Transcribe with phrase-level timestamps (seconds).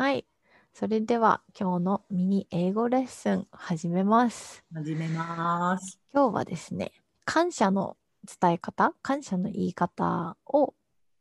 [0.00, 0.24] はい。
[0.72, 4.64] それでは今日のミニ英語レッスン始めます。
[4.72, 6.00] 始めます。
[6.14, 6.92] 今日はですね、
[7.26, 7.98] 感謝の
[8.40, 10.72] 伝え方、感謝の言い方を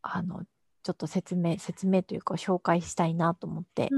[0.02, 0.44] あの
[0.82, 3.89] ちょっと説明、説明というか紹介したいなと思って、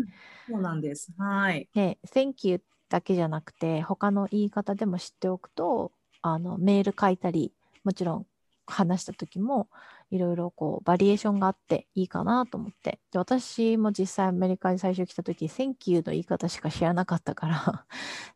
[0.50, 1.14] そうなんです。
[1.16, 1.70] はい。
[1.76, 5.92] で、Thank you だけじゃなくて、他の言い方でも知っておくと、
[6.24, 7.54] あのメール書いたり、
[7.84, 8.26] もちろん
[8.72, 9.70] 話した時も
[10.10, 13.00] いろいろこうバリエーションがあっていいかなと思って。
[13.12, 17.86] で私も実際アメリカに最初来た時 Thank you の言い方しか知らなかったから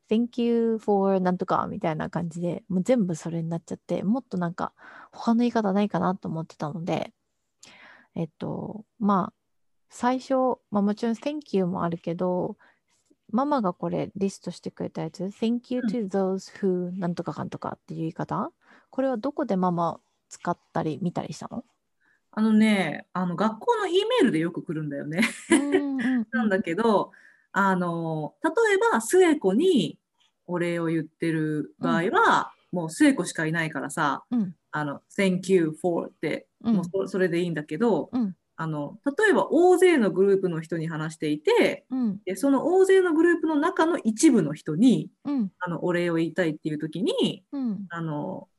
[0.09, 4.73] Thank you for なんとかみたいな感じでもう全部それになっちゃってもっとなんか
[5.11, 7.11] 他の言い方ないかなと思ってたので
[8.15, 9.33] えっとまあ
[9.89, 10.33] 最初、
[10.71, 12.57] まあ、もちろん Thank you もあるけど
[13.31, 18.51] ママがこれリストしてくれたやつ Thank you to those who なんとかかんとかっていう言い方？
[18.91, 21.63] これはどこでママ使ったり見たりしたの？
[22.37, 25.21] あのね、あの学校の E メールでよく来るんだよね。
[26.31, 27.11] なんだけど、
[27.53, 29.97] あの例えば末子に
[30.45, 34.55] お礼を言ってる場合は、もう末子しかいないからさ、うん。
[34.71, 36.75] あの Thank you for って、うん。
[36.75, 38.35] もうそそれでいいんだけど、うん。
[38.57, 42.19] あの例えば大勢のグループの人に話していて、うん。
[42.25, 45.51] でその大勢のグループの中の一部の人にうん。
[45.59, 47.85] あのお礼を言いたいっていう時に、うん。
[47.89, 48.49] あの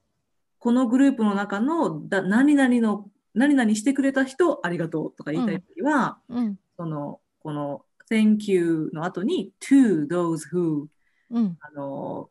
[0.67, 10.87] このグループの中のだ何々の何々してくれた人ありがとうとか言いたいときは、うんそのこの Thank you の後に to those who
[11.31, 12.31] うんあの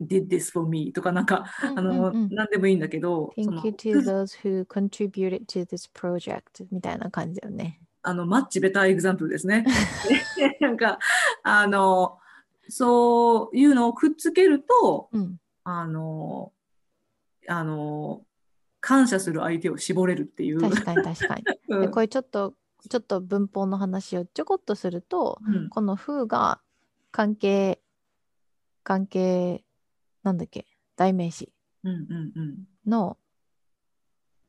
[0.00, 7.80] did this for me とかなんか、あの何でもいいんだけど、Thank you to those who contributed to this project みたいな感じだよね。
[8.00, 9.66] あのマッチベターエグザンプルですね。
[10.38, 10.98] で なんか
[11.42, 12.16] あの
[12.66, 16.50] そういうのをくっつけるとうんあの
[17.48, 18.22] あの
[18.80, 20.60] 感謝する相手を絞れるっていう。
[20.60, 21.42] 確かに確かに。
[21.68, 22.54] うんでこれちょっと
[22.88, 26.60] ちょっと文法の話をちょこっとするとうんこの who が
[27.10, 27.80] 関係
[28.82, 29.64] 関係
[30.22, 30.66] なんだっけ？
[30.96, 31.52] 代名詞
[31.82, 32.64] うんうんうん。
[32.86, 33.16] の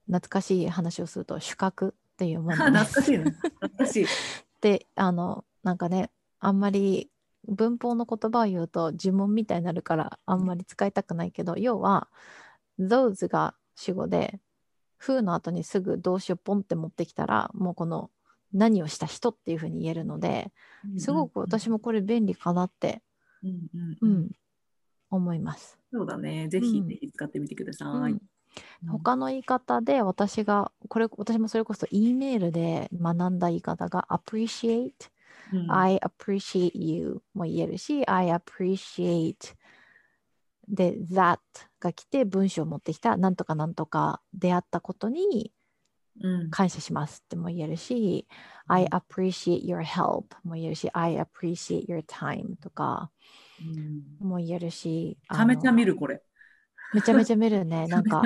[0.07, 2.85] 懐かしい話をすると主格っていうもの懐。
[2.85, 3.31] かしいな。
[3.31, 4.05] 懐かしい。
[4.61, 7.09] であのなんかねあんまり
[7.47, 12.09] 文法の言葉を言うと呪文みたいになるからあんまり使いたくないけど要は
[12.80, 14.40] those が主語で
[15.02, 18.09] who の後にすぐ動詞をポンって持ってきたらもうこの
[18.53, 20.52] 何をした人っていうふうに言えるので
[20.97, 23.02] すごく私もこれ便利かなって、
[23.44, 24.12] うんうんううん。
[24.24, 24.30] ん、
[25.09, 25.78] 思います。
[25.91, 26.47] そうだね。
[26.47, 26.88] ぜひ、うん。
[26.88, 28.12] ぜひ使ってみてください。
[28.12, 28.22] うん。
[28.88, 34.91] 他の言い方で私がこれ私もそれこそ E メールで学んだ言い方が appreciate
[35.53, 35.72] うん。
[35.72, 39.56] I appreciate you も言えるし I appreciate
[40.68, 41.40] で that
[41.80, 45.52] が来て文章を持ってきたなんとかなんとか出会ったことに
[46.22, 46.50] うん。
[46.50, 48.26] 感謝しますっても言えるし
[48.68, 53.12] I appreciate your help も言えるし I appreciate your time とか
[53.59, 53.64] う
[54.26, 54.28] ん。
[54.28, 56.22] も言えるしめちゃめちゃ見るる、これ。
[56.94, 57.88] めちゃめちゃ見るね。
[57.90, 58.22] なんか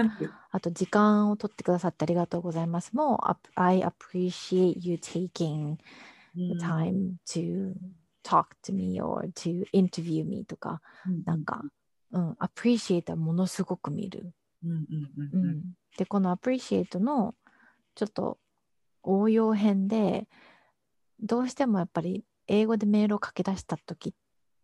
[0.51, 2.95] あと時間を取ってくださってありがとうございます。
[2.95, 3.19] もう
[3.55, 5.77] I appreciate you taking
[6.35, 6.49] うん。
[6.49, 7.73] the time to
[8.23, 11.23] talk to me or to interview me とか、うん。
[11.25, 11.63] なんか、
[12.11, 14.33] うん、appreciate はものすごく見る。
[14.63, 15.63] うんうんううんうんん、
[15.97, 17.35] で、この appreciate の
[17.95, 18.39] ちょっと
[19.03, 20.27] 応用編で、
[21.19, 24.13] どうしてもやっぱり英語でメールを書き出した時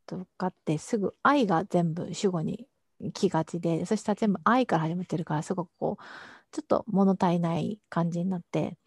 [0.06, 2.68] とかってすぐ愛が全部主語に
[3.14, 6.04] 来がちで、そしたら全部愛から始まってるからすごくこう、
[6.52, 8.78] ちょっと物足りない感じになって、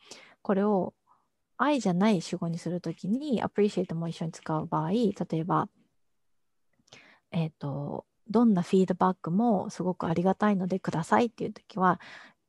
[0.43, 0.95] これを
[1.59, 5.69] 愛じゃない主語にするときに appreciate も一緒に使う場合、例えば、
[7.31, 12.01] えっ、と、どんなフィードバックもすごくありがたいのでくださいっていうときは、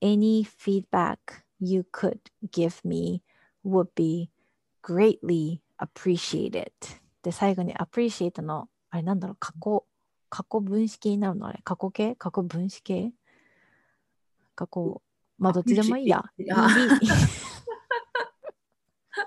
[0.01, 1.17] any feedback
[1.59, 2.19] you could
[2.51, 3.21] give me
[3.65, 4.29] would be
[4.83, 6.71] greatly appreciated.
[7.23, 9.85] で、最後に appreciate の、あれなんだろう、過去、
[10.29, 11.47] 過去分子形になるの？
[11.47, 12.15] あれ過去形？
[12.15, 13.11] 過去分子形
[14.55, 15.01] 過去、
[15.37, 16.23] まあどっちでもいいや。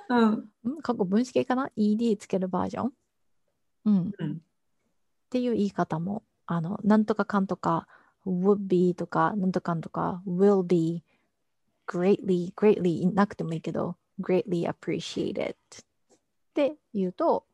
[0.09, 0.49] うん。
[0.69, 2.93] ん過去分子形かな ?ED つけるバージョン？
[3.87, 4.13] うん。
[4.19, 4.33] うん。
[4.33, 4.39] っ
[5.31, 7.87] ていう言い方も、あの、なんとかかんとか、
[8.27, 11.03] would be とか、なんとかかんとか、will be
[11.87, 15.57] greatly, greatly なくてもいいけど、greatly appreciated っ
[16.55, 17.47] て言うと、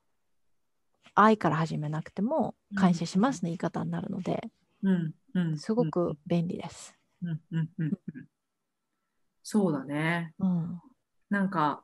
[1.15, 4.51] 愛から始めなくても感謝しますの言い方になるので、
[4.83, 6.95] うんうんすごく便利です。
[7.23, 8.29] うんうんうんうん
[9.51, 10.35] そうだね。
[10.41, 10.81] うん。
[11.31, 11.83] なんか、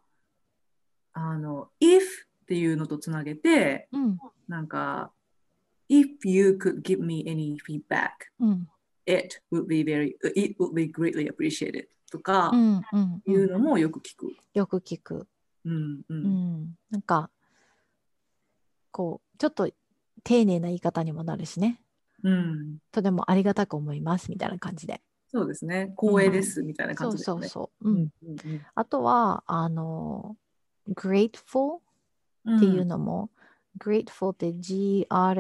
[1.15, 4.19] あの、if っていうのとつなげて、うん。
[4.49, 5.11] なんか、
[5.89, 8.11] if you could give me any feedback,
[8.41, 8.69] うん。
[9.07, 12.83] it would be very, it would be greatly appreciated とかうん。
[12.93, 13.23] うん。
[13.27, 14.35] いうのもよく聞く。
[14.55, 15.27] よく聞く。
[15.65, 16.05] うんう。
[16.09, 16.79] うんん。
[16.91, 17.31] なんか、
[18.91, 19.69] こうちょっと
[20.23, 21.81] 丁寧な言い方にもなるしね
[22.23, 22.79] うん。
[22.93, 25.03] とてもありがたく思いますみたいな感じで
[25.33, 25.93] そうですね。
[26.01, 27.41] 光栄ですみたいなそう感じですね。
[27.41, 30.37] そうそう、うんうんうんあとはあの
[30.95, 31.81] grateful
[32.45, 33.31] うんっていうのも、
[33.79, 35.35] grateful って G-R-A-T-E-F-U-L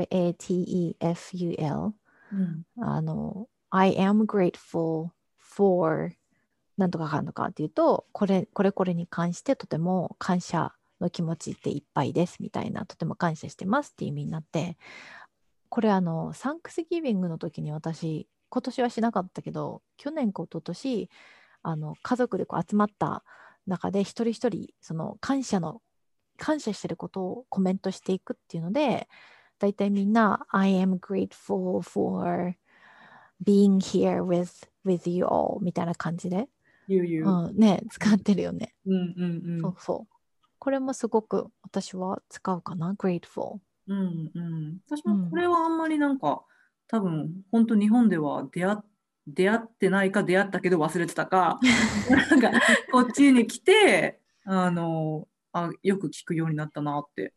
[2.33, 2.65] うん。
[2.83, 6.13] あの I am grateful for
[6.77, 14.77] なんとかかんとかっていうとこれこれこれに関してとても感謝の気持ちでいっぱいですみたいなとても感謝してますっていう意味になって
[15.69, 21.11] これあのサンクスギビングの時に私今年はしなかったけど去年か一昨年
[21.63, 23.25] あの家族でこう集まった
[23.67, 25.81] 中で一人一人その感謝の
[26.37, 29.09] 感謝してることをコメントしていくっていうので
[29.59, 32.55] だいたいみんな I am grateful for
[33.43, 36.49] being here with, with you all みたいな感じで、
[36.89, 40.15] ゆうん、ね使ってるよね、うんうんそうそう。
[40.59, 42.95] これもすごく私は使うかな。
[42.95, 43.99] grateful うん。
[43.99, 44.31] うん。
[44.35, 44.79] うん。
[44.89, 46.43] 私もこれはあんまりなんか、
[46.87, 48.79] 多分本当日本では出会っ
[49.27, 51.59] 出会ってないか出会ったけど忘れてたか。
[52.11, 52.51] なんか
[52.93, 57.33] こっちに来てあのあよく聞くようになったなって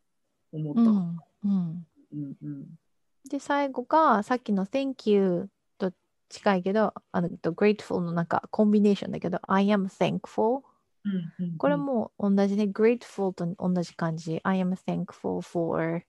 [0.52, 0.82] 思った。
[0.82, 1.88] ううんんうん。
[2.14, 2.66] うんうん。
[3.30, 5.94] で最後がさっきの Thank you と
[6.30, 10.62] 近いけどあのと Grateful のなんかコンビネーションだけど I am thankful
[11.06, 14.40] うんうんこれも同じね Grateful と同じ感じ。
[14.44, 16.04] I am thankful for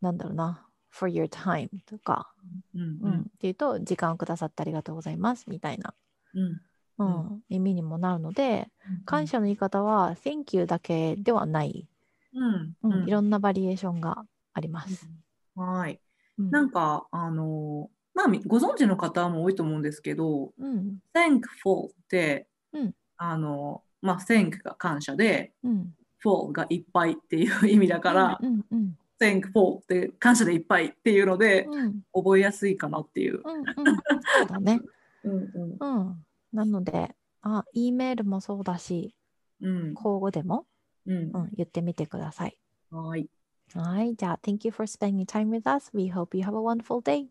[0.00, 2.32] なんだろうな for your time とか、
[2.74, 3.20] うんううんん。
[3.20, 5.94] っていうと時間をくださってありがとうございますみたいな、
[6.34, 6.60] うん
[7.00, 7.42] うん。
[7.48, 8.68] 意味にもなるので
[9.06, 11.88] 感謝の言い方は Thank you だけではない、
[12.34, 15.08] うんいろんなバリエーションがあります。
[15.56, 15.98] はい。
[16.38, 16.50] うん。
[16.50, 20.98] なんかあのまあみご存知の方も多いと思うんですけどうん。
[21.14, 22.94] thankful って、うん。
[23.16, 31.66] あのまあ thank が感謝でうん、full がいっぱいっていう意味だから、うんうん、thankful って感謝でいっぱいっていうので
[32.12, 33.40] 覚えやすいかなっていう。
[33.44, 34.80] うんうん、そうだね。
[35.24, 35.98] う んうん。
[35.98, 36.24] うん。
[36.52, 39.14] なので、あ、E メールもそうだし、
[39.60, 40.66] うん口語でも、
[41.06, 42.58] うんうん、言ってみてください。
[42.90, 43.28] はい。
[43.74, 44.16] はい。
[44.16, 45.90] じゃあ、Thank you for spending time with us.
[45.94, 47.28] We hope you have a wonderful day.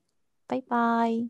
[0.48, 1.30] Bye bye.